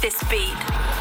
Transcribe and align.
This 0.00 0.22
Beat 0.30 0.56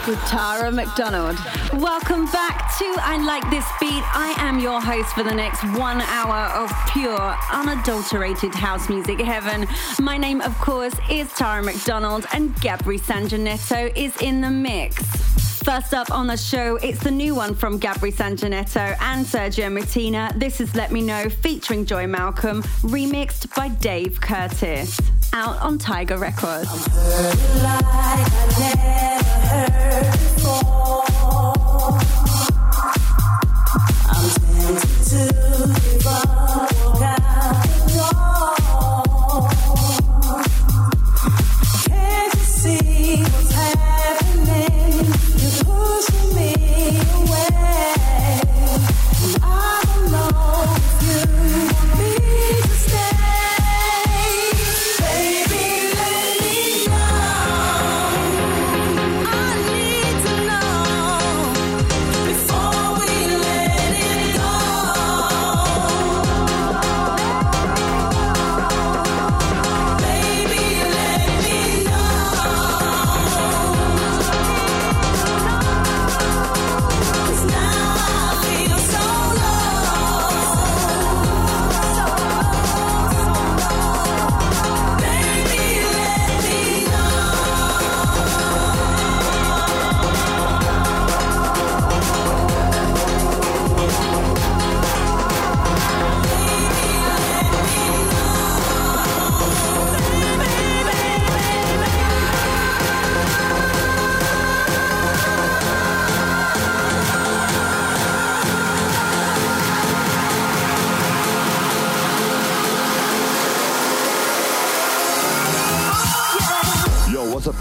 with 0.08 0.20
Tara 0.28 0.70
McDonald. 0.70 1.38
Welcome 1.76 2.26
back 2.26 2.78
to 2.80 2.86
I 2.98 3.18
Like 3.26 3.50
This 3.50 3.66
Beat. 3.80 4.04
I 4.14 4.36
am 4.40 4.60
your 4.60 4.82
host 4.82 5.14
for 5.14 5.24
the 5.24 5.34
next 5.34 5.64
one 5.78 6.02
hour 6.02 6.52
of 6.54 6.70
pure, 6.92 7.38
unadulterated 7.50 8.54
house 8.54 8.90
music 8.90 9.22
heaven. 9.22 9.68
My 10.02 10.18
name, 10.18 10.42
of 10.42 10.54
course, 10.60 10.94
is 11.10 11.32
Tara 11.32 11.64
McDonald, 11.64 12.26
and 12.34 12.54
Gabri 12.56 13.00
Sanjanetto 13.00 13.96
is 13.96 14.22
in 14.22 14.42
the 14.42 14.50
mix. 14.50 15.02
First 15.64 15.94
up 15.94 16.12
on 16.12 16.28
the 16.28 16.36
show, 16.36 16.76
it's 16.78 17.00
the 17.02 17.12
new 17.12 17.36
one 17.36 17.56
from 17.56 17.80
Gabri 17.80 18.14
Sanjanetto 18.14 18.98
and 19.00 19.26
Sergio 19.26 19.72
Martina. 19.72 20.34
This 20.36 20.60
is 20.60 20.76
Let 20.76 20.92
Me 20.92 21.02
Know 21.02 21.30
featuring 21.30 21.86
Joy 21.86 22.06
Malcolm, 22.06 22.64
remixed 22.82 23.56
by 23.56 23.70
Dave 23.70 24.20
Curtis. 24.20 25.00
Out 25.34 25.62
on 25.62 25.78
Tiger 25.78 26.18
Records. 26.18 26.70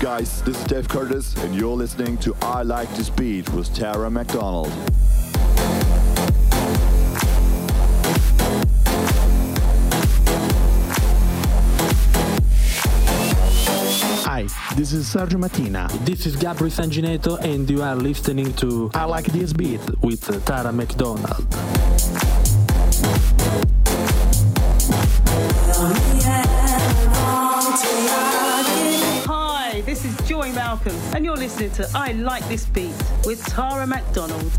Guys, 0.00 0.42
this 0.42 0.56
is 0.56 0.64
Dave 0.64 0.88
Curtis, 0.88 1.34
and 1.38 1.54
you're 1.54 1.74
listening 1.74 2.16
to 2.18 2.34
I 2.40 2.62
Like 2.62 2.88
This 2.94 3.10
Beat 3.10 3.48
with 3.52 3.74
Tara 3.74 4.08
McDonald. 4.08 4.68
Hi, 14.24 14.46
this 14.76 14.92
is 14.92 15.12
Sergio 15.12 15.40
Martina. 15.40 15.88
This 16.02 16.26
is 16.26 16.36
Gabri 16.36 16.70
Sanginetto, 16.70 17.42
and 17.42 17.68
you 17.68 17.82
are 17.82 17.96
listening 17.96 18.52
to 18.54 18.90
I 18.94 19.04
Like 19.04 19.26
This 19.26 19.52
Beat 19.52 19.80
with 20.00 20.44
Tara 20.44 20.72
McDonald. 20.72 22.37
Malcolm, 30.68 31.00
and 31.14 31.24
you're 31.24 31.34
listening 31.34 31.70
to 31.70 31.88
I 31.94 32.12
Like 32.12 32.46
This 32.48 32.66
Beat 32.66 32.92
with 33.24 33.42
Tara 33.46 33.86
McDonald. 33.86 34.52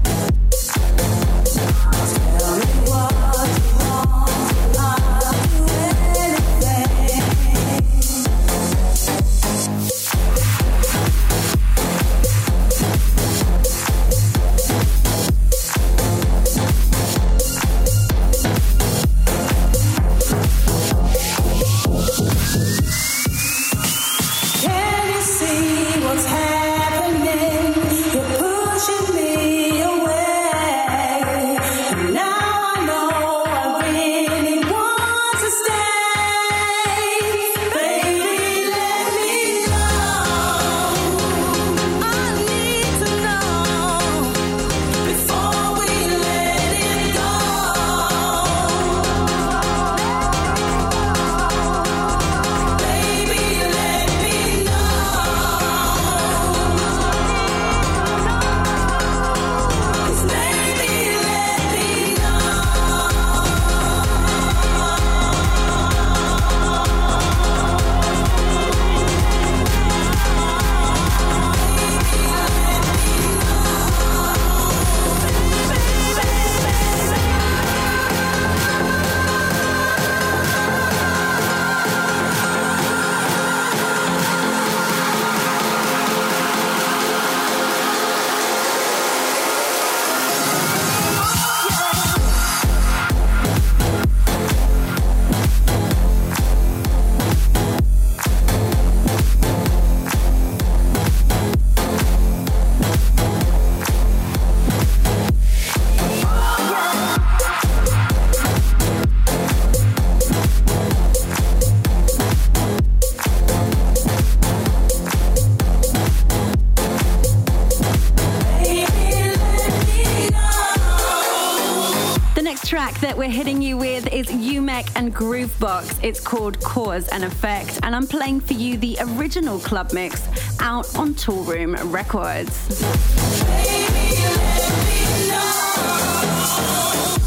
We're 123.30 123.36
hitting 123.36 123.62
you 123.62 123.78
with 123.78 124.12
is 124.12 124.26
Umek 124.26 124.90
and 124.96 125.16
Groovebox. 125.16 126.04
It's 126.04 126.20
called 126.20 126.60
Cause 126.62 127.08
and 127.10 127.24
Effect, 127.24 127.80
and 127.84 127.96
I'm 127.96 128.08
playing 128.08 128.40
for 128.40 128.54
you 128.54 128.76
the 128.76 128.98
original 129.02 129.60
club 129.60 129.94
mix 129.94 130.28
out 130.60 130.98
on 130.98 131.14
Toolroom 131.14 131.78
Records. 131.94 132.82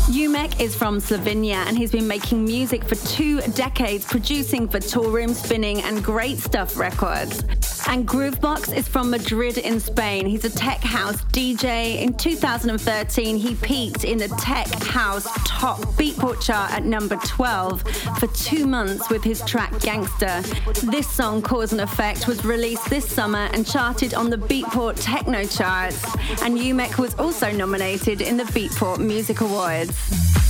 Umek 0.08 0.60
is 0.60 0.74
from 0.74 0.98
Slovenia 0.98 1.64
and 1.68 1.78
he's 1.78 1.92
been 1.92 2.08
making 2.08 2.44
music 2.44 2.82
for 2.82 2.96
two 3.06 3.40
decades, 3.52 4.04
producing 4.04 4.68
for 4.68 4.78
Toolroom 4.78 5.34
Spinnin' 5.34 5.78
and 5.84 6.02
Great 6.02 6.38
Stuff 6.38 6.76
Records. 6.76 7.44
And 7.88 8.06
Groovebox 8.06 8.74
is 8.74 8.88
from 8.88 9.10
Madrid 9.10 9.58
in 9.58 9.80
Spain. 9.80 10.26
He's 10.26 10.44
a 10.44 10.50
tech 10.50 10.80
house 10.80 11.22
DJ. 11.26 12.00
In 12.00 12.14
2013, 12.14 13.36
he 13.36 13.54
peaked 13.56 14.04
in 14.04 14.18
the 14.18 14.28
tech 14.38 14.68
house 14.82 15.26
top 15.62 15.78
Beatport 15.94 16.42
chart 16.42 16.72
at 16.72 16.84
number 16.84 17.14
12 17.24 17.82
for 18.18 18.26
two 18.34 18.66
months 18.66 19.08
with 19.10 19.22
his 19.22 19.40
track 19.42 19.70
Gangster. 19.78 20.42
This 20.90 21.08
song, 21.08 21.40
Cause 21.40 21.70
and 21.70 21.80
Effect, 21.80 22.26
was 22.26 22.44
released 22.44 22.90
this 22.90 23.08
summer 23.08 23.48
and 23.52 23.64
charted 23.64 24.12
on 24.12 24.28
the 24.28 24.38
Beatport 24.38 24.96
Techno 25.00 25.44
charts. 25.44 26.04
And 26.42 26.58
Umek 26.58 26.98
was 26.98 27.14
also 27.14 27.52
nominated 27.52 28.22
in 28.22 28.36
the 28.36 28.42
Beatport 28.42 28.98
Music 28.98 29.40
Awards. 29.40 30.41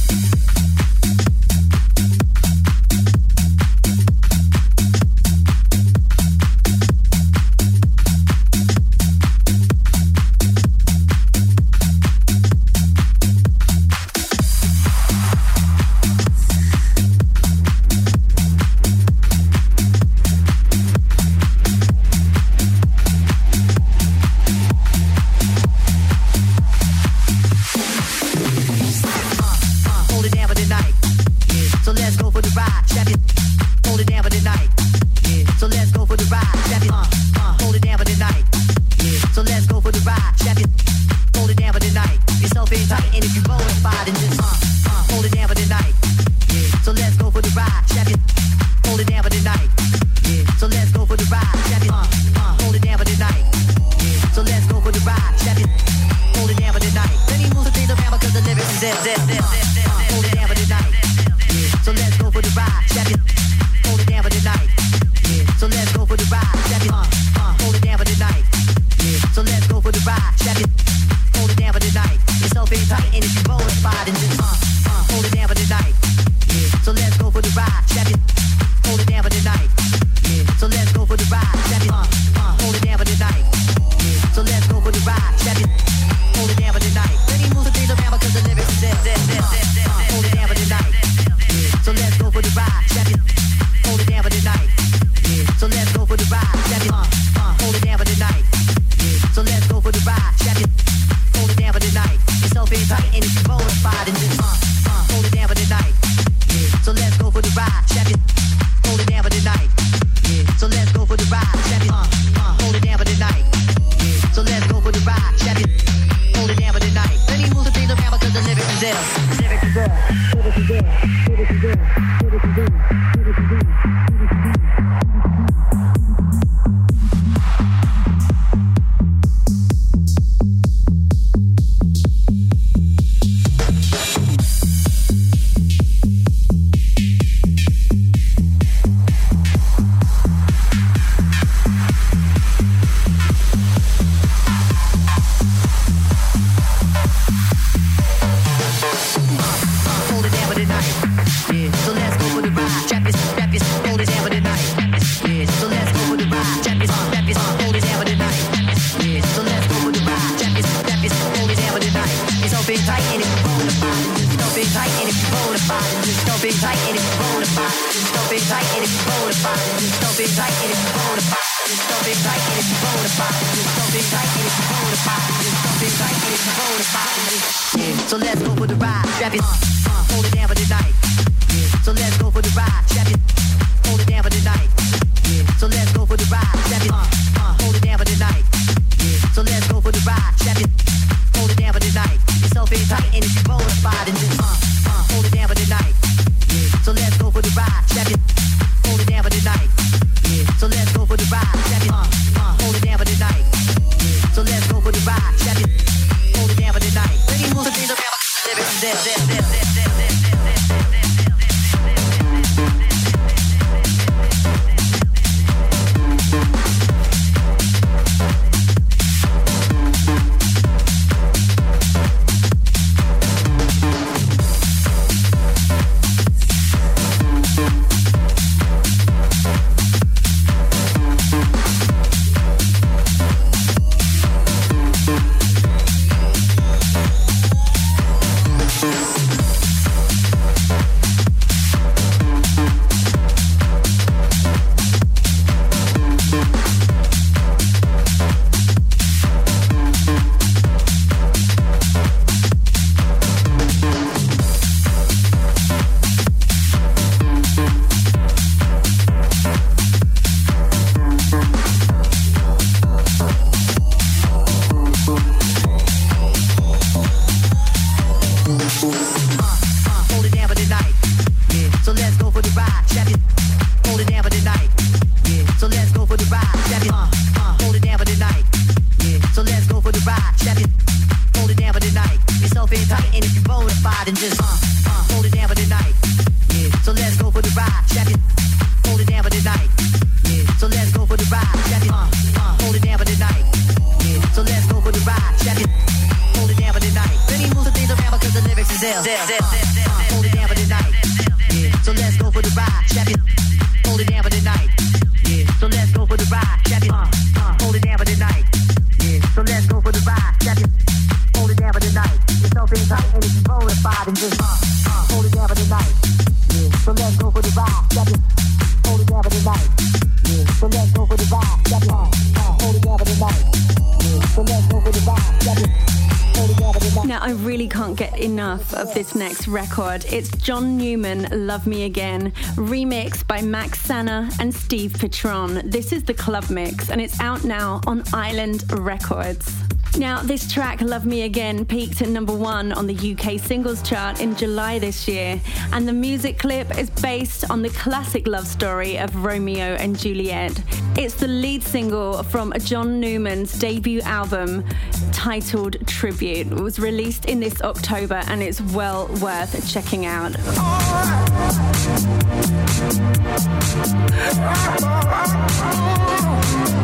John 330.42 330.76
Newman, 330.76 331.46
Love 331.46 331.68
Me 331.68 331.84
Again, 331.84 332.32
remixed 332.56 333.28
by 333.28 333.42
Max 333.42 333.80
Sanna 333.80 334.28
and 334.40 334.52
Steve 334.52 334.92
Pitron. 334.92 335.70
This 335.70 335.92
is 335.92 336.02
the 336.02 336.14
club 336.14 336.50
mix, 336.50 336.90
and 336.90 337.00
it's 337.00 337.20
out 337.20 337.44
now 337.44 337.80
on 337.86 338.02
Island 338.12 338.64
Records. 338.72 339.71
Now, 339.98 340.22
this 340.22 340.50
track, 340.50 340.80
Love 340.80 341.04
Me 341.04 341.22
Again, 341.22 341.66
peaked 341.66 342.00
at 342.00 342.08
number 342.08 342.34
one 342.34 342.72
on 342.72 342.86
the 342.86 342.94
UK 342.94 343.38
singles 343.38 343.82
chart 343.82 344.20
in 344.20 344.34
July 344.34 344.78
this 344.78 345.06
year, 345.06 345.38
and 345.72 345.86
the 345.86 345.92
music 345.92 346.38
clip 346.38 346.78
is 346.78 346.88
based 346.88 347.50
on 347.50 347.60
the 347.60 347.68
classic 347.70 348.26
love 348.26 348.46
story 348.46 348.98
of 348.98 349.14
Romeo 349.22 349.74
and 349.74 349.98
Juliet. 349.98 350.62
It's 350.96 351.14
the 351.14 351.28
lead 351.28 351.62
single 351.62 352.22
from 352.22 352.54
John 352.60 353.00
Newman's 353.00 353.58
debut 353.58 354.00
album 354.00 354.64
titled 355.12 355.86
Tribute. 355.86 356.46
It 356.52 356.60
was 356.60 356.78
released 356.78 357.26
in 357.26 357.40
this 357.40 357.60
October 357.60 358.22
and 358.28 358.42
it's 358.42 358.60
well 358.60 359.08
worth 359.20 359.70
checking 359.70 360.06
out. 360.06 360.32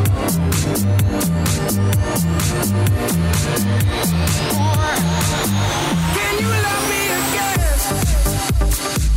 Can 0.19 0.27
you 6.41 6.49
love 6.49 6.89
me 6.91 7.03
again? 7.19 9.08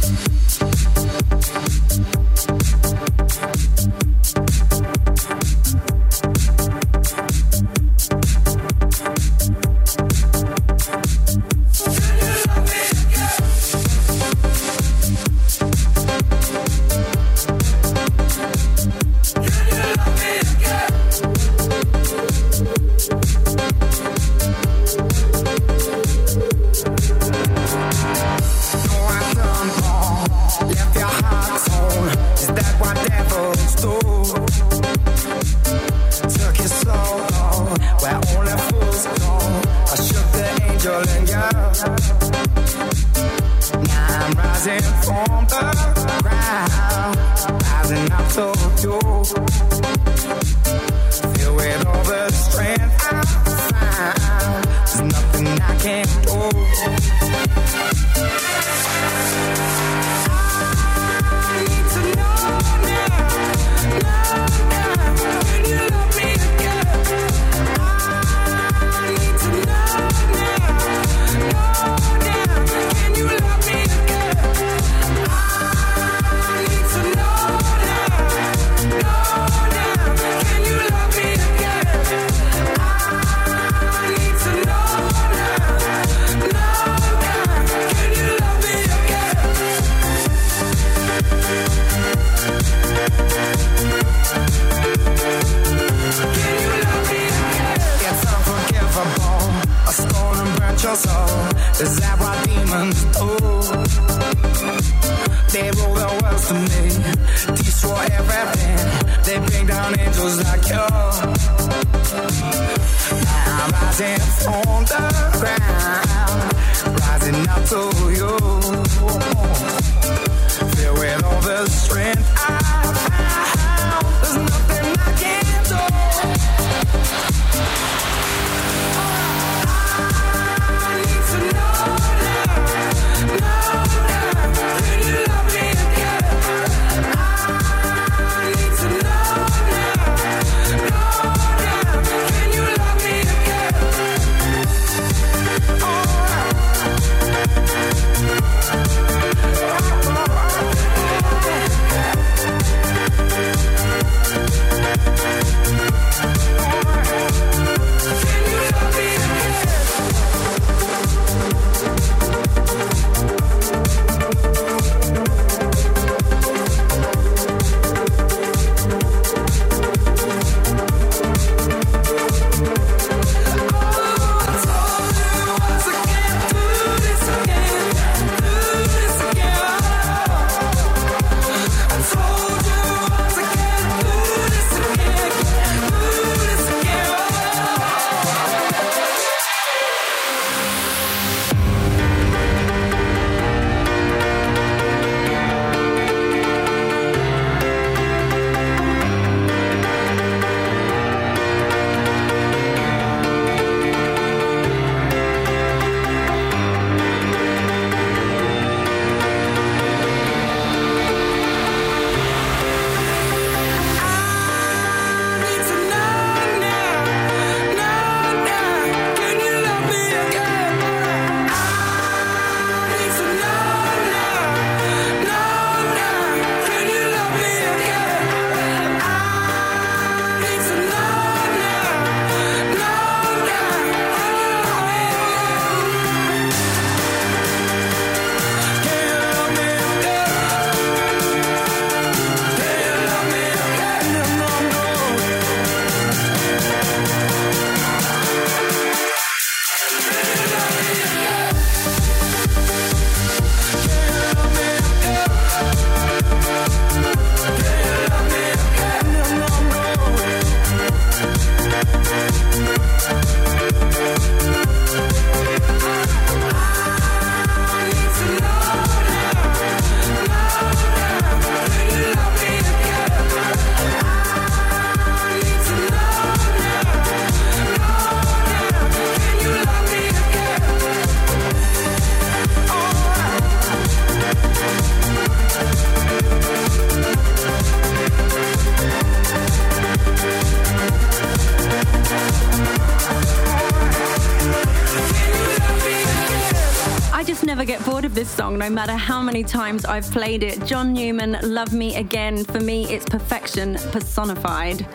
Never 297.52 297.66
get 297.66 297.84
bored 297.84 298.06
of 298.06 298.16
this 298.16 298.30
song, 298.30 298.58
no 298.58 298.70
matter 298.70 298.94
how 298.94 299.22
many 299.22 299.44
times 299.44 299.84
I've 299.84 300.10
played 300.10 300.42
it. 300.42 300.66
John 300.66 300.94
Newman, 300.94 301.38
Love 301.44 301.74
Me 301.74 301.98
Again. 301.98 302.46
For 302.46 302.62
me, 302.62 302.86
it's 302.86 303.04
perfection 303.04 303.76
personified. 303.92 304.88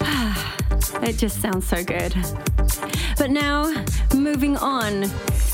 it 1.02 1.18
just 1.18 1.42
sounds 1.42 1.68
so 1.68 1.84
good. 1.84 2.14
But 3.18 3.30
now, 3.30 3.74
moving 4.14 4.56
on, 4.56 5.02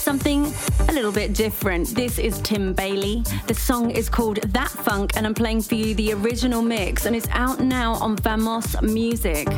something 0.05 0.53
a 0.91 0.93
little 0.93 1.11
bit 1.11 1.33
different. 1.33 1.89
This 1.95 2.19
is 2.19 2.39
Tim 2.43 2.75
Bailey. 2.75 3.23
The 3.47 3.55
song 3.55 3.91
is 3.91 4.11
called 4.11 4.37
That 4.53 4.69
Funk, 4.69 5.17
and 5.17 5.25
I'm 5.27 5.33
playing 5.33 5.63
for 5.63 5.77
you 5.77 5.95
the 5.95 6.13
original 6.13 6.61
mix, 6.61 7.07
and 7.07 7.17
it's 7.17 7.29
out 7.31 7.61
now 7.61 7.95
on 7.95 8.17
Vamos 8.17 8.83
Music. 8.83 9.49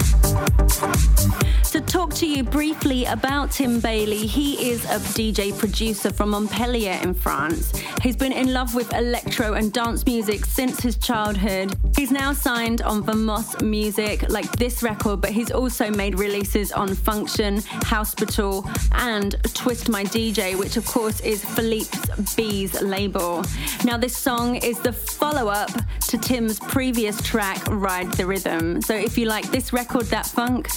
To 1.72 1.80
talk 1.80 2.14
to 2.14 2.26
you 2.26 2.44
briefly 2.44 3.06
about 3.06 3.50
Tim 3.50 3.80
Bailey, 3.80 4.24
he 4.26 4.70
is 4.70 4.84
a 4.84 4.98
DJ 5.16 5.56
producer 5.58 6.12
from 6.12 6.30
Montpellier 6.30 6.98
in 7.02 7.12
France. 7.12 7.72
He's 8.02 8.16
been 8.16 8.32
in 8.32 8.52
love 8.52 8.74
with 8.74 8.94
electro 8.94 9.54
and 9.54 9.72
dance 9.72 10.06
music 10.06 10.46
since 10.46 10.80
his 10.80 10.96
childhood. 10.96 11.76
He's 11.96 12.12
now 12.12 12.32
signed 12.32 12.82
on 12.82 13.02
Vamos 13.02 13.60
Music, 13.60 14.28
like 14.30 14.50
this 14.52 14.82
record, 14.82 15.20
but 15.20 15.30
he's 15.30 15.50
also 15.50 15.90
made 15.90 16.18
releases 16.18 16.70
on 16.70 16.94
Function, 16.94 17.62
Hospital, 17.84 18.64
and 18.92 19.34
Twist 19.52 19.88
My 19.88 20.04
DJ, 20.04 20.35
which 20.36 20.76
of 20.76 20.84
course 20.84 21.20
is 21.20 21.42
Philippe's 21.42 22.34
B's 22.34 22.82
label. 22.82 23.42
Now, 23.84 23.96
this 23.96 24.14
song 24.14 24.56
is 24.56 24.78
the 24.80 24.92
follow 24.92 25.48
up 25.48 25.70
to 26.08 26.18
Tim's 26.18 26.58
previous 26.60 27.20
track, 27.22 27.62
Ride 27.70 28.12
the 28.12 28.26
Rhythm. 28.26 28.82
So 28.82 28.94
if 28.94 29.16
you 29.16 29.26
like 29.26 29.50
this 29.50 29.72
record, 29.72 30.06
That 30.06 30.26
Funk, 30.26 30.68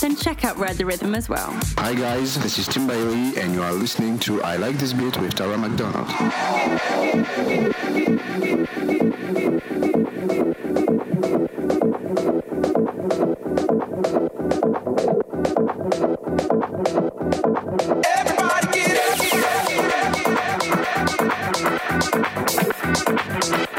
then 0.00 0.16
check 0.16 0.44
out 0.44 0.58
Ride 0.58 0.76
the 0.76 0.84
Rhythm 0.84 1.14
as 1.14 1.30
well. 1.30 1.48
Hi 1.78 1.94
guys, 1.94 2.38
this 2.40 2.58
is 2.58 2.68
Tim 2.68 2.86
Bailey 2.86 3.38
and 3.40 3.54
you 3.54 3.62
are 3.62 3.72
listening 3.72 4.18
to 4.20 4.42
I 4.42 4.56
Like 4.56 4.76
This 4.76 4.92
Beat 4.92 5.18
with 5.18 5.34
Tara 5.34 5.56
McDonald. 5.56 6.08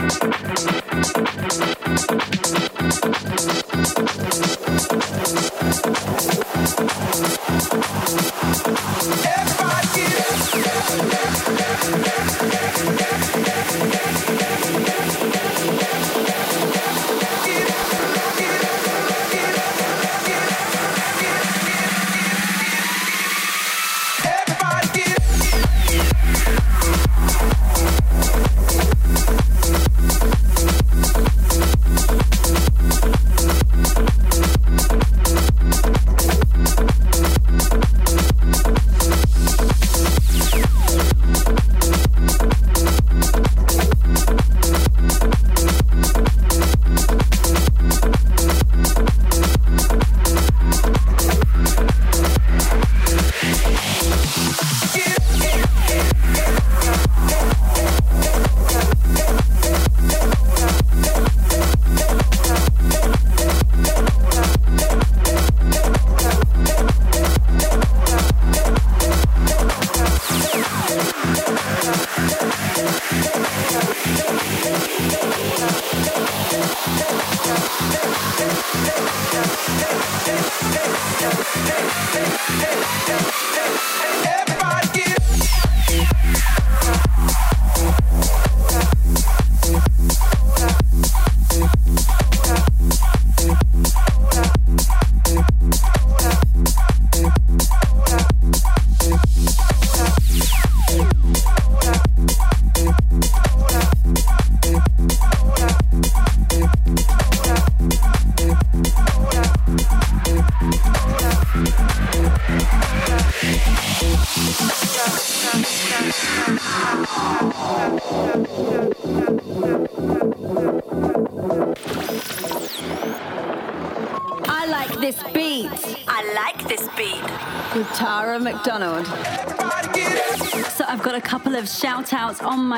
McDonald. 0.07 0.47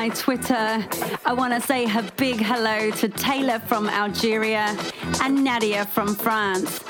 my 0.00 0.08
Twitter. 0.08 0.82
I 1.26 1.34
want 1.34 1.52
to 1.52 1.60
say 1.60 1.84
a 1.84 2.02
big 2.16 2.40
hello 2.40 2.90
to 2.90 3.08
Taylor 3.10 3.58
from 3.58 3.86
Algeria 3.86 4.74
and 5.20 5.44
Nadia 5.44 5.84
from 5.84 6.14
France. 6.14 6.80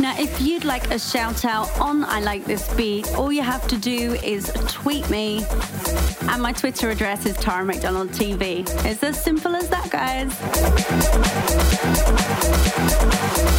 Now, 0.00 0.18
if 0.18 0.40
you'd 0.40 0.64
like 0.64 0.90
a 0.90 0.98
shout 0.98 1.44
out 1.44 1.68
on 1.78 2.02
I 2.04 2.20
Like 2.20 2.46
This 2.46 2.72
Beat, 2.76 3.06
all 3.14 3.30
you 3.30 3.42
have 3.42 3.68
to 3.68 3.76
do 3.76 4.14
is 4.24 4.50
tweet 4.68 5.10
me. 5.10 5.44
And 6.30 6.40
my 6.40 6.52
Twitter 6.52 6.88
address 6.88 7.26
is 7.26 7.36
Tara 7.36 7.62
McDonald 7.62 8.08
TV. 8.12 8.66
It's 8.86 9.02
as 9.02 9.22
simple 9.22 9.54
as 9.54 9.68
that, 9.68 9.90
guys. 9.90 10.32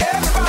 Everybody. 0.01 0.43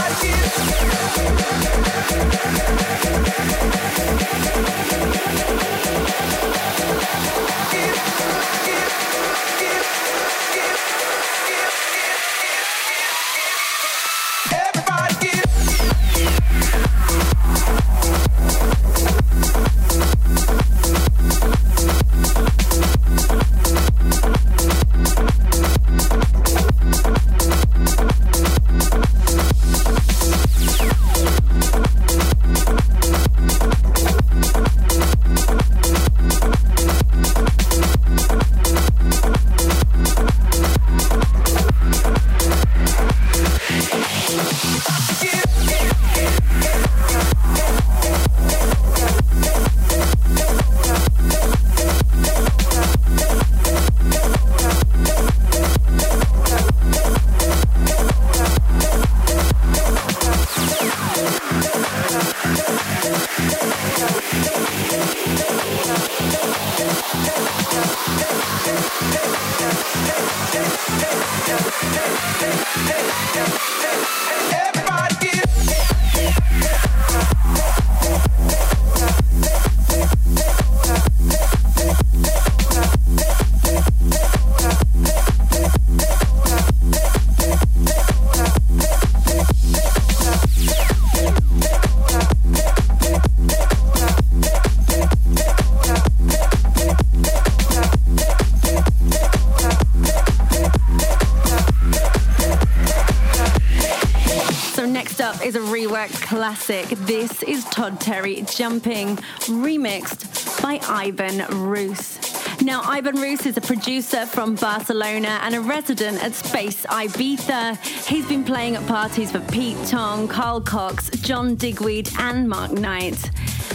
Classic. 106.12 106.86
This 107.06 107.42
is 107.42 107.64
Todd 107.66 108.00
Terry 108.00 108.42
Jumping, 108.42 109.16
remixed 109.46 110.62
by 110.62 110.80
Ivan 110.88 111.46
Roos. 111.68 112.18
Now, 112.62 112.82
Ivan 112.84 113.16
Roos 113.16 113.46
is 113.46 113.56
a 113.56 113.60
producer 113.60 114.26
from 114.26 114.54
Barcelona 114.54 115.40
and 115.42 115.54
a 115.54 115.60
resident 115.60 116.22
at 116.22 116.34
Space 116.34 116.84
Ibiza. 116.86 117.76
He's 118.06 118.26
been 118.26 118.44
playing 118.44 118.76
at 118.76 118.86
parties 118.86 119.32
for 119.32 119.40
Pete 119.40 119.76
Tong, 119.86 120.28
Carl 120.28 120.60
Cox, 120.60 121.10
John 121.10 121.56
Digweed, 121.56 122.10
and 122.18 122.48
Mark 122.48 122.72
Knight. 122.72 123.30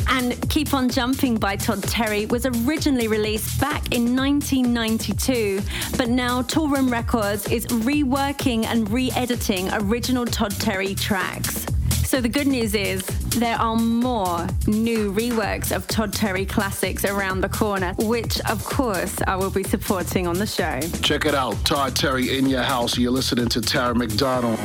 And 0.07 0.49
Keep 0.49 0.73
On 0.73 0.89
Jumping 0.89 1.35
by 1.35 1.55
Todd 1.55 1.83
Terry 1.83 2.25
was 2.25 2.45
originally 2.45 3.07
released 3.07 3.59
back 3.61 3.93
in 3.93 4.15
1992, 4.15 5.61
but 5.97 6.09
now 6.09 6.41
Toolroom 6.41 6.91
Records 6.91 7.47
is 7.49 7.67
reworking 7.67 8.65
and 8.65 8.89
re 8.89 9.11
editing 9.11 9.69
original 9.73 10.25
Todd 10.25 10.51
Terry 10.59 10.95
tracks. 10.95 11.67
So 12.09 12.19
the 12.19 12.27
good 12.27 12.47
news 12.47 12.73
is 12.73 13.05
there 13.37 13.55
are 13.55 13.75
more 13.75 14.47
new 14.65 15.13
reworks 15.13 15.71
of 15.71 15.87
Todd 15.87 16.11
Terry 16.11 16.43
classics 16.43 17.05
around 17.05 17.41
the 17.41 17.49
corner, 17.49 17.93
which 17.99 18.41
of 18.49 18.65
course 18.65 19.21
I 19.27 19.35
will 19.35 19.51
be 19.51 19.61
supporting 19.61 20.25
on 20.25 20.39
the 20.39 20.47
show. 20.47 20.79
Check 21.03 21.25
it 21.25 21.35
out, 21.35 21.63
Todd 21.65 21.95
Terry 21.95 22.35
in 22.35 22.49
your 22.49 22.63
house. 22.63 22.97
You're 22.97 23.11
listening 23.11 23.47
to 23.49 23.61
Tara 23.61 23.93
McDonald. 23.93 24.57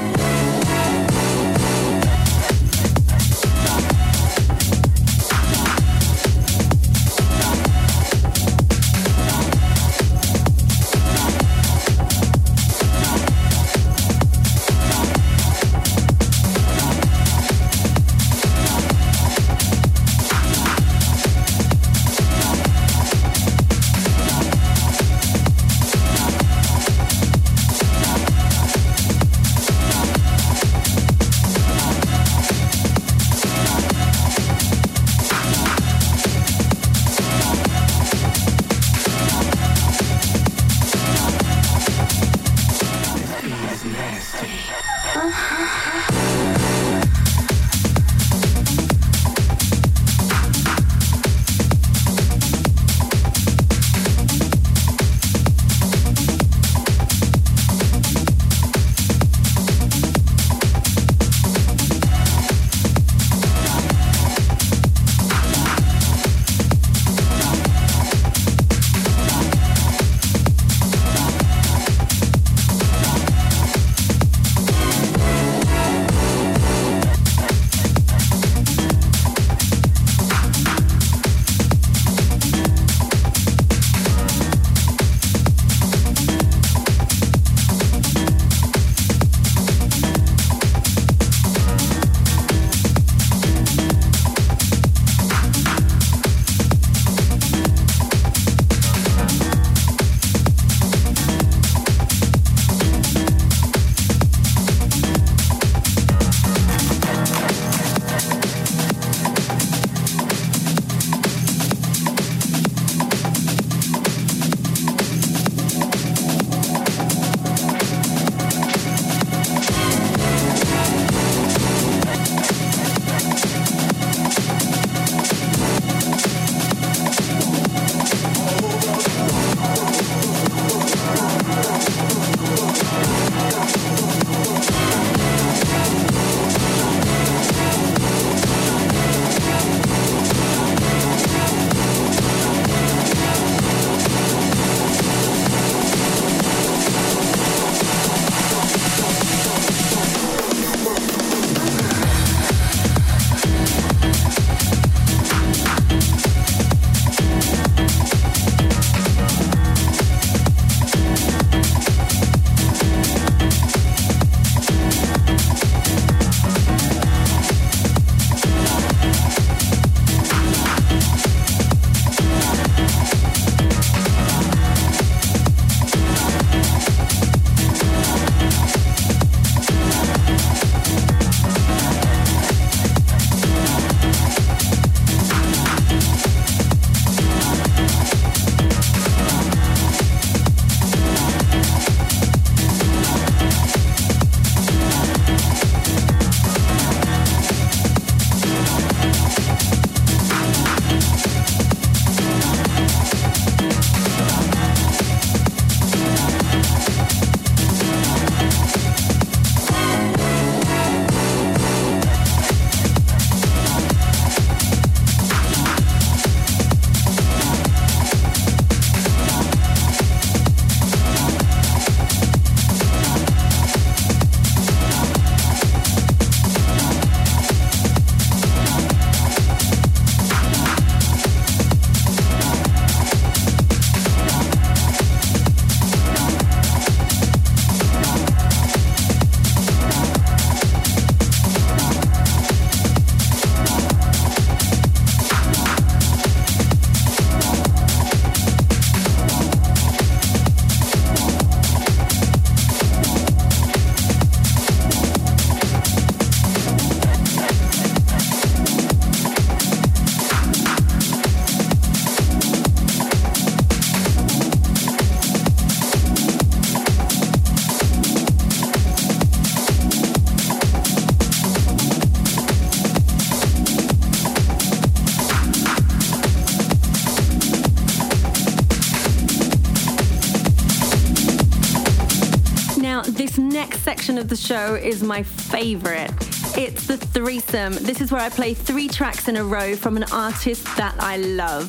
Now, 282.95 283.03
this 283.03 283.39
next 283.39 283.81
section 283.81 284.19
of 284.19 284.29
the 284.29 284.37
show 284.37 284.77
is 284.77 285.03
my 285.03 285.25
favorite. 285.25 286.13
It's 286.57 286.87
the 286.87 286.97
threesome. 286.97 287.73
This 287.73 288.01
is 288.01 288.13
where 288.13 288.21
I 288.21 288.29
play 288.29 288.55
three 288.55 288.87
tracks 288.87 289.27
in 289.27 289.35
a 289.35 289.43
row 289.43 289.75
from 289.75 289.97
an 289.97 290.05
artist 290.13 290.65
that 290.77 290.95
I 291.01 291.17
love. 291.17 291.69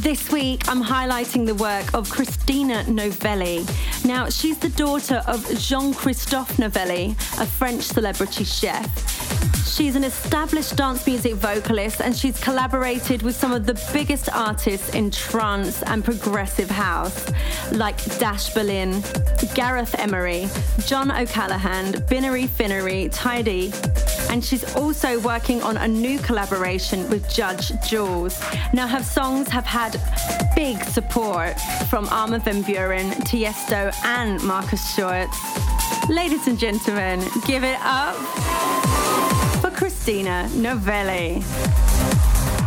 This 0.00 0.30
week, 0.30 0.68
I'm 0.68 0.80
highlighting 0.80 1.44
the 1.44 1.56
work 1.56 1.92
of 1.92 2.08
Christina 2.08 2.84
Novelli. 2.84 3.66
Now, 4.04 4.28
she's 4.28 4.58
the 4.58 4.68
daughter 4.68 5.24
of 5.26 5.44
Jean 5.58 5.92
Christophe 5.92 6.56
Novelli, 6.56 7.16
a 7.40 7.46
French 7.46 7.82
celebrity 7.82 8.44
chef. 8.44 9.19
She's 9.64 9.96
an 9.96 10.04
established 10.04 10.76
dance 10.76 11.06
music 11.06 11.34
vocalist 11.34 12.00
and 12.00 12.14
she's 12.14 12.38
collaborated 12.38 13.22
with 13.22 13.34
some 13.34 13.52
of 13.52 13.64
the 13.64 13.80
biggest 13.92 14.28
artists 14.28 14.90
in 14.90 15.10
trance 15.10 15.82
and 15.84 16.04
progressive 16.04 16.68
house, 16.70 17.30
like 17.72 17.96
Dash 18.18 18.52
Berlin, 18.52 19.02
Gareth 19.54 19.94
Emery, 19.98 20.48
John 20.86 21.10
O'Callaghan, 21.10 22.04
Binary 22.10 22.46
Finary, 22.46 23.08
Tidy, 23.08 23.72
and 24.30 24.44
she's 24.44 24.76
also 24.76 25.18
working 25.20 25.60
on 25.62 25.76
a 25.76 25.88
new 25.88 26.18
collaboration 26.20 27.08
with 27.10 27.28
Judge 27.28 27.72
Jules. 27.86 28.40
Now, 28.72 28.86
her 28.86 29.02
songs 29.02 29.48
have 29.48 29.66
had 29.66 30.00
big 30.54 30.82
support 30.84 31.60
from 31.88 32.08
Armin 32.08 32.40
van 32.40 32.62
Buuren, 32.62 33.10
Tiesto, 33.26 33.92
and 34.04 34.42
Markus 34.44 34.94
Schulz. 34.94 35.36
Ladies 36.08 36.46
and 36.46 36.58
gentlemen, 36.58 37.20
give 37.46 37.64
it 37.64 37.78
up 37.82 38.14
for 39.60 39.70
Christina 39.70 40.48
Novelli. 40.54 41.42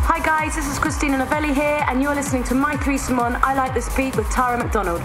Hi 0.06 0.20
guys, 0.24 0.56
this 0.56 0.68
is 0.68 0.78
Christina 0.78 1.18
Novelli 1.18 1.54
here, 1.54 1.84
and 1.88 2.02
you're 2.02 2.14
listening 2.14 2.44
to 2.46 2.56
My 2.56 2.76
Threesome 2.78 3.20
on 3.20 3.38
I 3.42 3.54
Like 3.54 3.74
This 3.74 3.94
Beat 3.96 4.16
with 4.18 4.30
Tara 4.30 4.58
McDonald. 4.62 5.02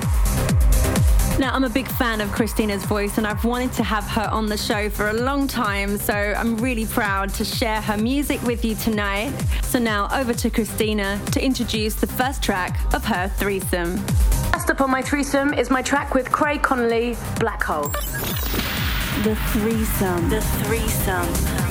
Now, 1.39 1.55
I'm 1.55 1.63
a 1.63 1.69
big 1.69 1.87
fan 1.87 2.21
of 2.21 2.33
Christina's 2.33 2.85
voice, 2.85 3.17
and 3.17 3.25
I've 3.25 3.45
wanted 3.45 3.73
to 3.75 3.85
have 3.85 4.03
her 4.09 4.29
on 4.33 4.47
the 4.47 4.57
show 4.57 4.91
for 4.91 5.11
a 5.11 5.13
long 5.13 5.47
time, 5.47 5.97
so 5.97 6.13
I'm 6.13 6.57
really 6.57 6.85
proud 6.85 7.33
to 7.35 7.45
share 7.45 7.81
her 7.81 7.97
music 7.97 8.43
with 8.43 8.65
you 8.65 8.75
tonight. 8.75 9.33
So, 9.63 9.79
now 9.79 10.09
over 10.13 10.35
to 10.35 10.51
Christina 10.51 11.21
to 11.31 11.45
introduce 11.45 11.95
the 11.95 12.09
first 12.09 12.43
track 12.43 12.81
of 12.93 13.05
her 13.05 13.29
threesome. 13.29 13.99
First 14.53 14.71
up 14.71 14.81
on 14.81 14.91
my 14.91 15.01
threesome 15.01 15.55
is 15.55 15.71
my 15.71 15.81
track 15.81 16.13
with 16.13 16.33
Craig 16.33 16.61
Connelly, 16.61 17.17
Black 17.39 17.63
Hole. 17.63 17.87
The 19.23 19.39
threesome. 19.53 20.29
The 20.31 20.41
threesome. 20.41 21.68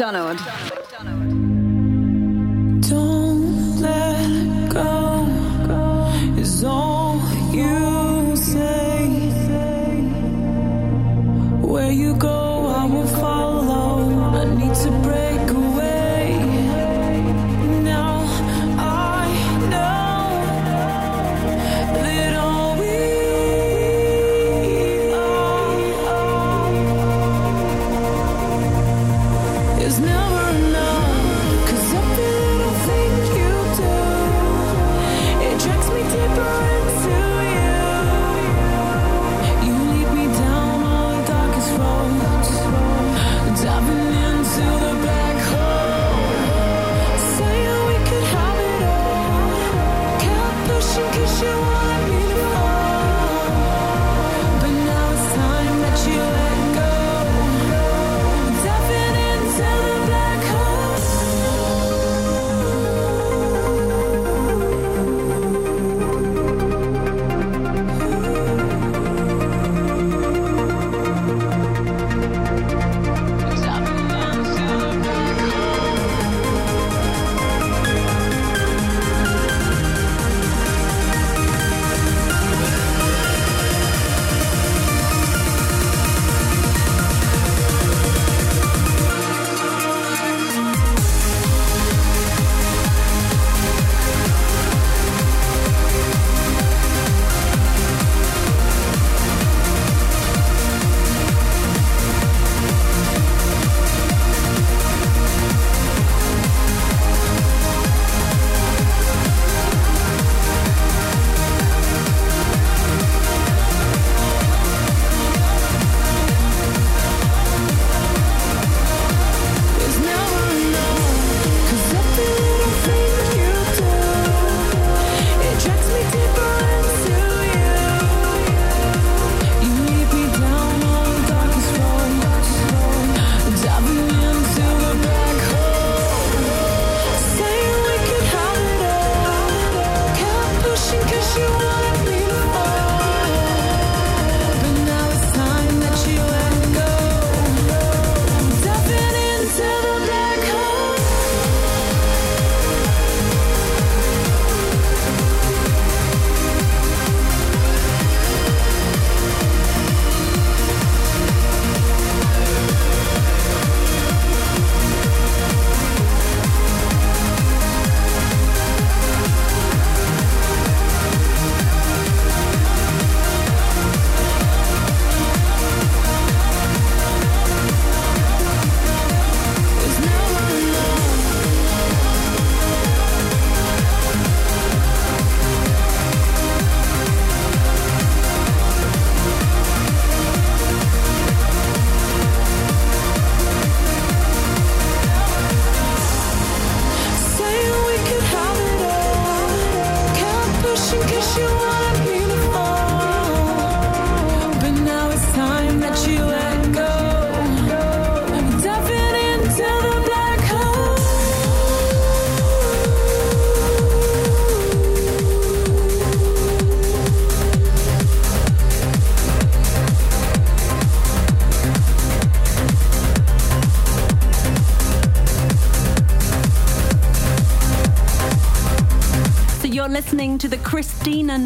Tara 0.00 0.34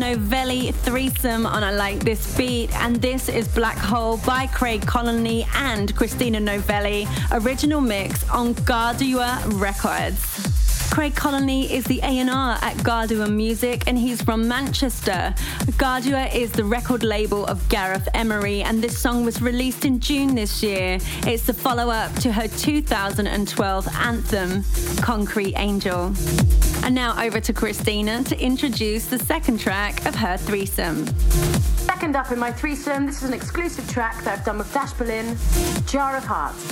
Novelli 0.05 0.71
threesome 0.71 1.47
on 1.47 1.65
I 1.65 1.71
Like 1.71 2.01
This 2.01 2.37
Beat, 2.37 2.71
and 2.75 2.97
this 2.97 3.31
is 3.31 3.49
Black 3.49 3.79
Hole 3.79 4.19
by 4.19 4.47
Craig 4.49 4.87
Connelly 4.87 5.47
and 5.55 5.97
Christina 5.97 6.39
Novelli, 6.41 7.09
original 7.33 7.81
mix 7.81 8.29
on 8.29 8.53
Garuda 8.53 9.43
Records. 9.55 10.91
Craig 10.91 11.15
Connelly 11.15 11.73
is 11.73 11.85
the 11.85 12.01
A&R 12.03 12.59
at 12.61 12.77
Garuda 12.85 13.31
Music 13.31 13.85
and 13.87 13.97
he's 13.97 14.21
from 14.21 14.47
Manchester. 14.47 15.35
Garuda 15.79 16.37
is 16.37 16.53
the 16.53 16.65
record 16.65 17.03
label 17.03 17.47
of 17.47 17.67
Gareth 17.71 18.07
Emery 18.13 18.63
and 18.63 18.83
this 18.83 18.99
song 18.99 19.25
was 19.25 19.41
released 19.41 19.87
in 19.87 20.01
June 20.01 20.35
this 20.35 20.63
year. 20.63 20.99
It's 21.27 21.45
the 21.45 21.55
follow-up 21.55 22.15
to 22.17 22.31
her 22.31 22.47
2012 22.47 23.89
anthem, 23.97 24.65
Concrete 25.01 25.55
Angel. 25.57 26.13
And 26.85 26.95
now 26.95 27.19
over 27.19 27.41
to 27.41 27.53
Christina 27.55 28.23
to 28.25 28.39
introduce 28.39 29.07
the 29.07 29.19
second 29.19 29.59
track 29.59 30.05
of 30.05 30.15
her 30.17 30.37
threesome. 30.37 31.07
Second 31.07 32.15
up 32.15 32.31
in 32.31 32.39
my 32.39 32.53
threesome, 32.53 33.07
this 33.07 33.23
is 33.23 33.29
an 33.29 33.33
exclusive 33.33 33.89
track 33.89 34.23
that 34.25 34.39
I've 34.39 34.45
done 34.45 34.59
with 34.59 34.71
Dash 34.75 34.93
Berlin, 34.93 35.35
Jar 35.87 36.15
of 36.15 36.25
Hearts. 36.25 36.63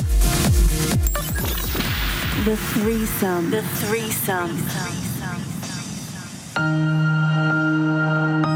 The 2.44 2.58
threesome. 2.58 3.50
The 3.50 3.62
threesome. 3.62 4.54
The 4.54 4.62
threesome. 6.58 8.51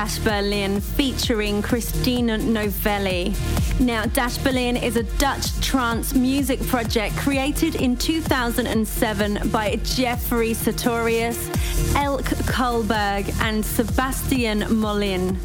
Dash 0.00 0.18
Berlin 0.20 0.80
featuring 0.80 1.60
Christina 1.60 2.38
Novelli. 2.38 3.34
Now, 3.80 4.06
Dash 4.06 4.38
Berlin 4.38 4.78
is 4.78 4.96
a 4.96 5.02
Dutch 5.18 5.60
trance 5.60 6.14
music 6.14 6.58
project 6.68 7.14
created 7.18 7.74
in 7.74 7.98
2007 7.98 9.50
by 9.50 9.76
Jeffrey 9.84 10.52
Sutorius, 10.52 11.50
Eelke 11.92 12.34
Kalberg, 12.48 13.28
and 13.42 13.62
Sebastiaan 13.62 14.62
Molijn. 14.68 15.36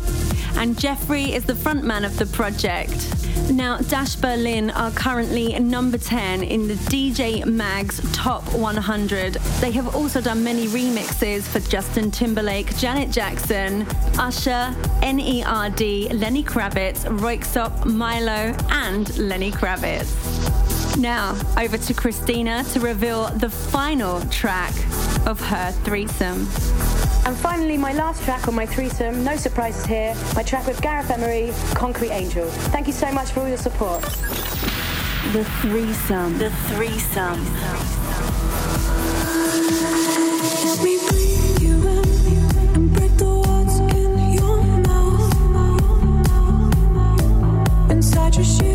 And 0.58 0.80
Jeffrey 0.80 1.34
is 1.34 1.44
the 1.44 1.52
frontman 1.52 2.06
of 2.06 2.18
the 2.18 2.26
project. 2.28 3.12
Now, 3.52 3.78
Dash 3.78 4.16
Berlin 4.16 4.72
are 4.72 4.90
currently 4.92 5.58
number 5.60 5.98
10 6.00 6.42
in 6.44 6.68
the 6.68 6.74
DJ 6.74 7.46
Mag's 7.46 8.02
Top 8.12 8.44
100. 8.54 9.34
They 9.62 9.72
have 9.72 9.96
also 9.96 10.20
done 10.20 10.44
many 10.44 10.66
remixes 10.68 11.44
for 11.44 11.60
Justin 11.70 12.10
Timberlake, 12.10 12.76
Janet 12.78 13.12
Jackson, 13.12 13.86
Usher, 14.18 14.45
NERD, 14.46 16.20
Lenny 16.20 16.44
Kravitz, 16.44 17.06
Röyksopp, 17.06 17.86
Milo, 17.86 18.56
and 18.70 19.18
Lenny 19.18 19.52
Kravitz. 19.52 20.98
Now, 20.98 21.36
over 21.58 21.78
to 21.78 21.94
Christina 21.94 22.64
to 22.74 22.80
reveal 22.80 23.28
the 23.30 23.50
final 23.50 24.22
track 24.30 24.74
of 25.26 25.40
her 25.42 25.72
threesome. 25.84 26.48
And 27.26 27.36
finally, 27.36 27.78
my 27.78 27.94
last 27.94 28.24
track 28.24 28.48
on 28.48 28.56
my 28.56 28.66
threesome, 28.66 29.24
no 29.24 29.36
surprises 29.36 29.86
here, 29.86 30.16
my 30.36 30.44
track 30.44 30.68
with 30.68 30.82
Gareth 30.82 31.10
Emery, 31.10 31.52
Concrete 31.74 32.12
Angel. 32.12 32.46
Thank 32.72 32.88
you 32.88 32.94
so 32.94 33.12
much 33.12 33.32
for 33.32 33.42
all 33.42 33.48
your 33.48 33.58
support. 33.58 34.02
The 35.34 35.44
threesome. 35.62 36.38
The 36.38 36.52
threesome. 36.70 37.42
Inside 40.66 41.35
your 48.36 48.44
shivering, 48.44 48.75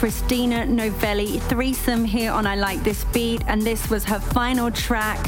Christina 0.00 0.64
Novelli 0.64 1.40
threesome 1.40 2.06
here 2.06 2.32
on 2.32 2.46
I 2.46 2.54
Like 2.56 2.82
This 2.82 3.04
Beat, 3.12 3.44
and 3.46 3.60
this 3.60 3.90
was 3.90 4.02
her 4.04 4.18
final 4.18 4.70
track. 4.70 5.22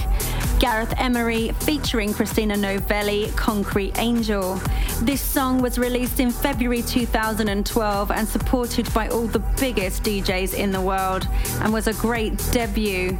Gareth 0.58 0.94
Emery 0.96 1.50
featuring 1.60 2.14
Christina 2.14 2.56
Novelli, 2.56 3.30
Concrete 3.36 3.98
Angel. 3.98 4.54
This 5.02 5.20
song 5.20 5.60
was 5.60 5.78
released 5.78 6.20
in 6.20 6.30
February 6.30 6.80
2012 6.80 8.10
and 8.10 8.26
supported 8.26 8.90
by 8.94 9.08
all 9.08 9.26
the 9.26 9.40
biggest 9.60 10.04
DJs 10.04 10.54
in 10.54 10.72
the 10.72 10.80
world 10.80 11.28
and 11.60 11.70
was 11.70 11.86
a 11.86 11.92
great 11.92 12.38
debut 12.50 13.18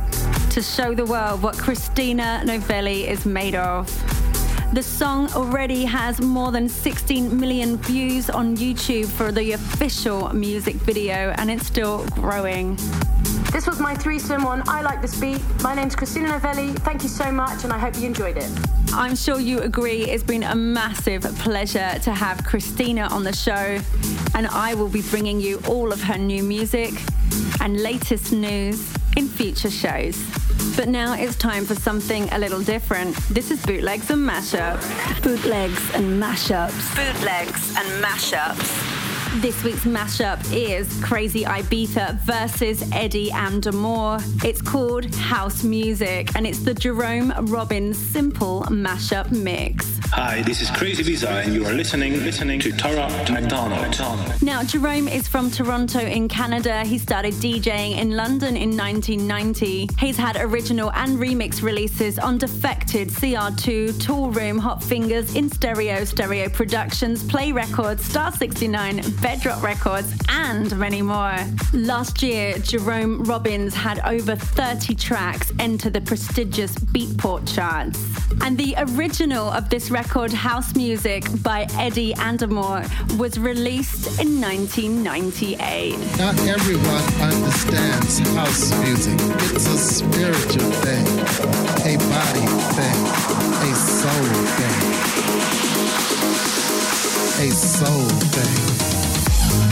to 0.53 0.63
show 0.63 0.95
the 0.95 1.05
world 1.05 1.43
what 1.43 1.59
Christina 1.59 2.43
Novelli 2.47 3.07
is 3.07 3.27
made 3.27 3.57
of. 3.57 4.22
The 4.73 4.83
song 4.83 5.31
already 5.35 5.85
has 5.85 6.23
more 6.23 6.51
than 6.51 6.67
16 6.67 7.39
million 7.39 7.77
views 7.77 8.31
on 8.31 8.57
YouTube 8.57 9.05
for 9.05 9.31
the 9.31 9.53
official 9.53 10.35
music 10.35 10.77
video, 10.77 11.35
and 11.37 11.51
it's 11.51 11.67
still 11.67 12.07
growing. 12.13 12.77
This 13.53 13.67
was 13.67 13.81
my 13.81 13.95
threesome 13.95 14.47
on 14.47 14.67
I 14.67 14.81
Like 14.81 15.03
This 15.03 15.21
Beat. 15.21 15.43
My 15.63 15.75
name's 15.75 15.95
Christina 15.95 16.29
Novelli. 16.29 16.73
Thank 16.73 17.03
you 17.03 17.11
so 17.11 17.31
much, 17.31 17.65
and 17.65 17.73
I 17.73 17.77
hope 17.77 17.99
you 17.99 18.07
enjoyed 18.07 18.39
it. 18.39 18.51
I'm 18.95 19.15
sure 19.15 19.39
you 19.39 19.61
agree 19.61 20.05
it's 20.05 20.25
been 20.25 20.43
a 20.43 20.55
massive 20.55 21.23
pleasure 21.41 21.99
to 22.05 22.15
have 22.15 22.43
Christina 22.43 23.09
on 23.11 23.25
the 23.25 23.37
show, 23.37 23.79
and 24.35 24.47
I 24.47 24.73
will 24.73 24.89
be 24.89 25.03
bringing 25.03 25.39
you 25.39 25.61
all 25.69 25.93
of 25.93 26.03
her 26.05 26.17
new 26.17 26.43
music 26.43 26.95
and 27.61 27.79
latest 27.83 28.33
news 28.33 28.91
in 29.19 29.29
future 29.29 29.71
shows. 29.71 30.42
But 30.77 30.89
now 30.89 31.15
it's 31.15 31.37
time 31.37 31.65
for 31.65 31.75
something 31.75 32.29
a 32.31 32.39
little 32.39 32.63
different. 32.63 33.15
This 33.29 33.51
is 33.51 33.65
bootlegs 33.65 34.11
and 34.11 34.27
mashups. 34.29 35.23
Bootlegs 35.23 35.95
and 35.95 36.23
mashups. 36.23 36.95
Bootlegs 36.97 37.77
and 37.77 38.03
mashups. 38.03 38.92
This 39.37 39.65
week's 39.65 39.87
mashup 39.87 40.41
is 40.53 40.87
Crazibiza 41.01 42.21
versus 42.21 42.85
Eddie 42.93 43.33
Amador. 43.33 44.19
It's 44.45 44.61
called 44.61 45.07
House 45.15 45.65
Music 45.65 46.29
and 46.37 46.47
it's 46.47 46.59
the 46.59 46.75
Jerome 46.75 47.33
Robins 47.47 47.97
Simple 47.97 48.61
Mashup 48.69 49.33
Mix. 49.33 49.99
Hi, 50.13 50.43
this 50.43 50.61
is 50.61 50.69
Crazibiza 50.69 51.45
and 51.45 51.55
you 51.55 51.65
are 51.65 51.73
listening 51.73 52.23
listening 52.23 52.61
to 52.61 52.73
Tara 52.73 53.09
McDonald. 53.33 54.43
Now, 54.43 54.63
Jerome 54.63 55.09
is 55.09 55.27
from 55.27 55.51
Toronto 55.51 56.01
in 56.01 56.29
Canada. 56.29 56.85
He 56.85 56.99
started 56.99 57.33
DJing 57.35 57.97
in 57.97 58.11
London 58.15 58.55
in 58.55 58.77
1990. 58.77 59.89
He's 59.99 60.19
had 60.19 60.37
original 60.37 60.93
and 60.93 61.19
remix 61.19 61.63
releases 61.63 62.19
on 62.19 62.37
Defected, 62.83 63.11
CR2, 63.11 63.93
Toolroom, 63.93 64.59
Hot 64.59 64.83
Fingers, 64.83 65.37
In 65.37 65.49
Stereo, 65.49 66.05
Stereo 66.05 66.49
Productions, 66.49 67.23
Play 67.23 67.53
Records, 67.53 68.05
Star 68.05 68.33
69, 68.33 69.03
Bedrock 69.21 69.63
Records, 69.63 70.13
and 70.29 70.77
many 70.77 71.01
more. 71.01 71.37
Last 71.73 72.23
year, 72.23 72.59
Jerome 72.59 73.23
Robins 73.23 73.73
had 73.73 74.01
over 74.01 74.35
30 74.35 74.97
tracks 74.97 75.53
enter 75.61 75.91
the 75.91 76.01
prestigious 76.01 76.75
Beatport 76.75 77.55
charts. 77.55 78.01
And 78.43 78.59
the 78.59 78.75
original 78.79 79.49
of 79.51 79.71
this 79.71 79.91
record, 79.91 80.33
House 80.33 80.75
Music 80.75 81.25
by 81.43 81.69
Eddie 81.79 82.15
Amador, 82.17 82.83
was 83.17 83.39
released 83.39 84.21
in 84.21 84.41
1998. 84.41 85.93
Not 86.19 86.37
everyone 86.49 87.05
understands 87.23 88.19
house 88.35 88.77
music. 88.83 89.15
It's 89.55 89.67
a 89.67 89.79
spiritual 89.79 90.73
thing, 90.83 91.07
a 91.87 91.97
body 92.09 92.72
thing, 92.75 93.05
a 93.05 93.75
soul 93.75 94.29
thing. 94.57 94.81
A 97.47 97.51
soul 97.51 98.09
thing. 98.33 99.72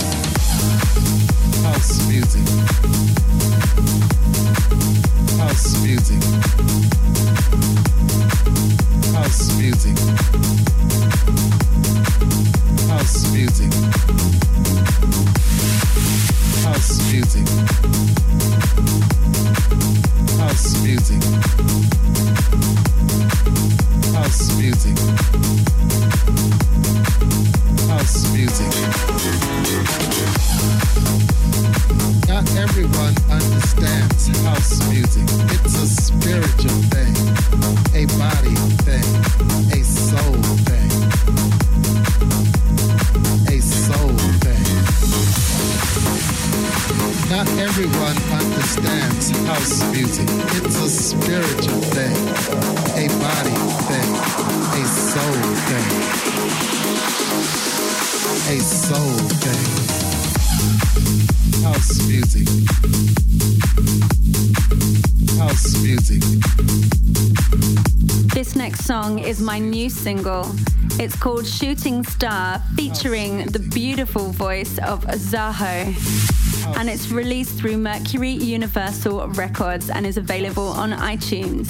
House 0.61 2.07
music. 2.07 2.51
House 27.91 28.31
music. 28.31 28.71
Not 32.29 32.47
everyone 32.55 33.15
understands 33.29 34.27
house 34.45 34.79
music. 34.89 35.27
It's 35.51 35.75
a 35.75 35.87
spiritual 35.87 36.79
thing, 36.87 37.13
a 37.93 38.05
body 38.15 38.55
thing, 38.87 39.07
a 39.75 39.83
soul 39.83 40.39
thing. 40.67 40.91
A 43.51 43.59
soul 43.59 44.15
thing. 44.39 44.65
Not 47.29 47.47
everyone 47.59 48.17
understands 48.39 49.31
house 49.47 49.83
music. 49.91 50.27
It's 50.55 50.79
a 50.79 50.89
spiritual 50.89 51.81
thing, 51.91 52.15
a 52.95 53.07
body 53.19 53.57
thing, 53.89 54.11
a 54.79 54.85
soul 54.87 55.55
thing. 55.67 56.20
A 58.51 58.59
soul 58.59 59.17
thing. 59.39 59.63
House 61.63 62.05
music. 62.05 62.47
House 65.39 65.81
music. 65.81 66.21
This 68.33 68.57
next 68.57 68.83
song 68.83 69.19
is 69.19 69.39
my 69.39 69.57
new 69.57 69.89
single. 69.89 70.51
It's 70.99 71.15
called 71.15 71.47
Shooting 71.47 72.03
Star, 72.03 72.61
featuring 72.75 73.45
the 73.45 73.59
beautiful 73.59 74.33
voice 74.33 74.77
of 74.79 75.05
Zaho. 75.05 76.50
And 76.77 76.89
it's 76.89 77.11
released 77.11 77.59
through 77.59 77.77
Mercury 77.77 78.31
Universal 78.31 79.27
Records 79.29 79.89
and 79.89 80.05
is 80.05 80.17
available 80.17 80.67
on 80.67 80.91
iTunes. 80.91 81.69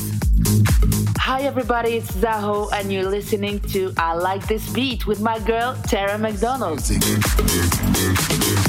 Hi 1.18 1.41
everybody, 1.43 1.91
it's 1.91 2.12
Zaho 2.12 2.72
and 2.74 2.91
you're 2.91 3.10
listening 3.10 3.60
to 3.72 3.93
I 3.97 4.14
Like 4.14 4.47
This 4.47 4.72
Beat 4.72 5.06
with 5.08 5.22
my 5.22 5.39
girl 5.39 5.76
Tara 5.88 6.18
McDonald. 6.18 6.82
Cool 6.84 8.61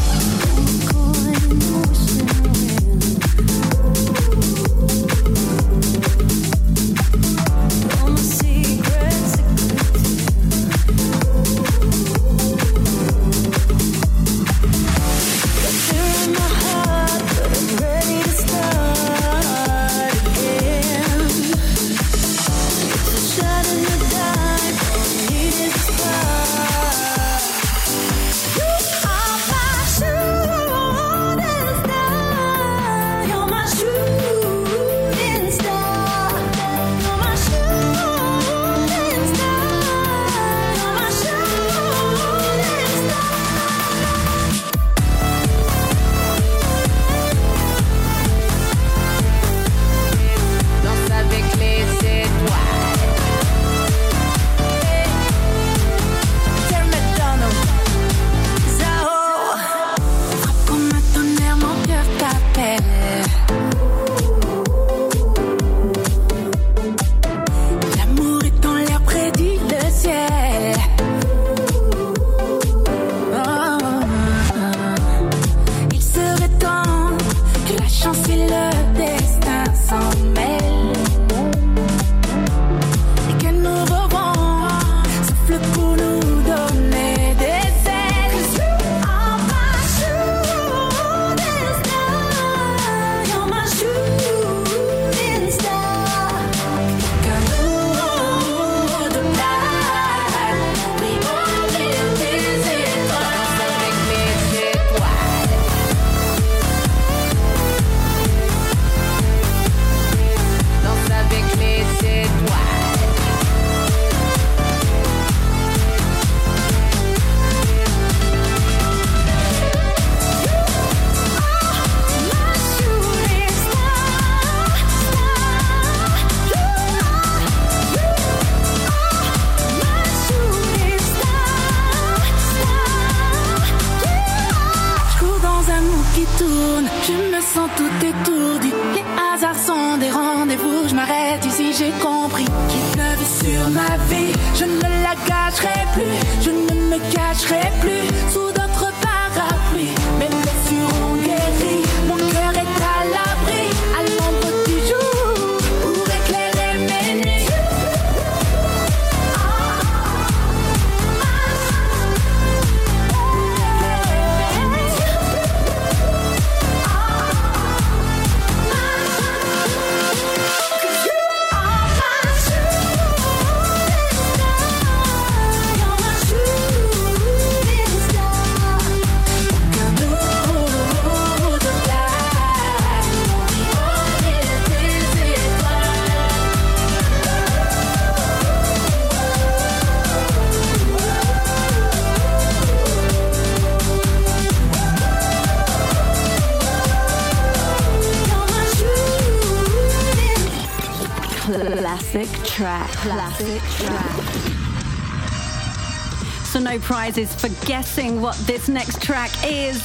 no 206.73 206.79
prizes 206.79 207.35
for 207.35 207.49
guessing 207.67 208.23
what 208.23 208.35
this 208.47 208.69
next 208.69 209.03
track 209.03 209.31
is. 209.45 209.77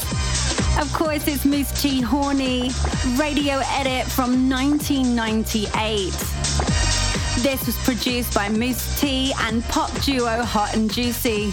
Of 0.79 0.91
course, 0.93 1.27
it's 1.27 1.43
Mousse 1.43 1.81
T. 1.81 1.99
Horny, 1.99 2.69
radio 3.17 3.59
edit 3.71 4.05
from 4.07 4.49
1998. 4.49 6.11
This 7.43 7.65
was 7.65 7.75
produced 7.83 8.33
by 8.33 8.47
Mousse 8.47 9.01
T 9.01 9.33
and 9.41 9.63
pop 9.65 9.91
duo 10.01 10.43
Hot 10.43 10.75
and 10.75 10.89
Juicy. 10.91 11.51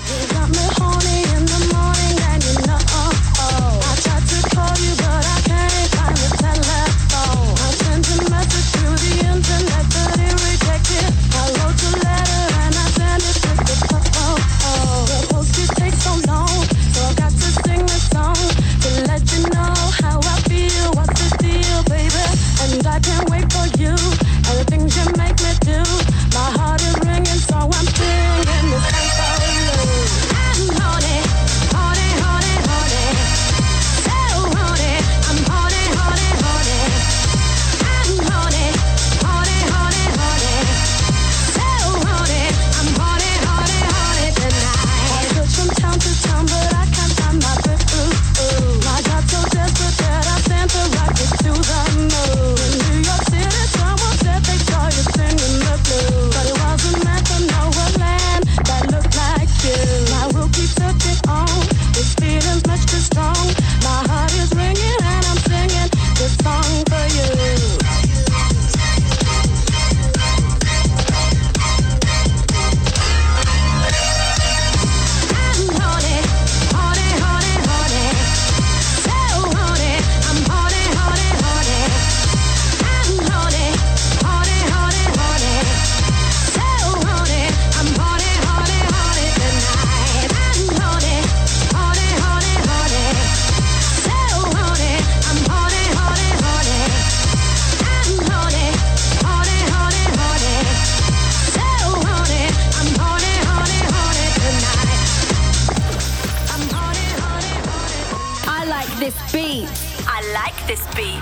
this 109.05 109.33
beat. 109.33 109.69
I 110.07 110.23
like 110.33 110.67
this 110.67 110.83
beat. 110.95 111.21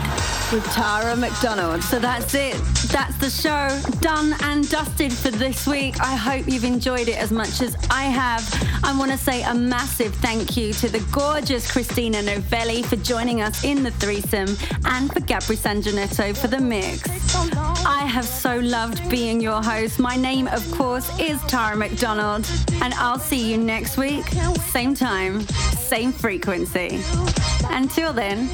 With 0.52 0.64
Tara 0.72 1.16
McDonald. 1.16 1.82
So 1.82 1.98
that's 1.98 2.32
it. 2.34 2.54
That's 2.92 3.16
the 3.16 3.28
show. 3.28 3.66
Done 3.98 4.36
and 4.42 4.68
dusted 4.68 5.12
for 5.12 5.30
this 5.30 5.66
week. 5.66 5.98
I 6.00 6.14
hope 6.14 6.46
you've 6.46 6.62
enjoyed 6.62 7.08
it 7.08 7.16
as 7.16 7.32
much 7.32 7.60
as 7.60 7.74
I 7.90 8.04
have. 8.04 8.42
I 8.84 8.96
want 8.96 9.10
to 9.10 9.18
say 9.18 9.42
a 9.42 9.54
massive 9.54 10.14
thank 10.16 10.56
you 10.56 10.72
to 10.74 10.88
the 10.88 11.00
gorgeous 11.10 11.72
Christina 11.72 12.22
Novelli 12.22 12.84
for 12.84 12.96
joining 12.96 13.40
us 13.40 13.64
in 13.64 13.82
the 13.82 13.90
threesome 13.92 14.56
and 14.84 15.12
for 15.12 15.20
Gabri 15.20 15.56
Sanjanetto 15.56 16.36
for 16.36 16.46
the 16.46 16.60
mix. 16.60 17.02
I 17.84 18.04
have 18.06 18.26
so 18.26 18.58
loved 18.58 19.08
being 19.10 19.40
your 19.40 19.60
host. 19.62 19.98
My 19.98 20.14
name, 20.16 20.46
of 20.48 20.70
course, 20.72 21.08
is 21.18 21.42
Tara 21.44 21.76
McDonald, 21.76 22.48
and 22.82 22.94
I'll 22.94 23.18
see 23.18 23.50
you 23.50 23.58
next 23.58 23.96
week, 23.96 24.26
same 24.70 24.94
time, 24.94 25.40
same 25.40 26.12
frequency. 26.12 27.00
Until 27.72 28.12
then, 28.12 28.48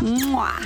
mwah. 0.00 0.56